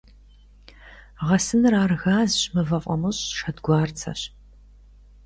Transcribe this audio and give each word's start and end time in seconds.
Гъэсыныр— 1.27 1.73
ар 1.83 1.91
газщ, 2.03 2.41
мывэ 2.53 2.77
фӀамыщӀщ, 2.83 3.29
шэдгуарцэщ. 3.39 4.21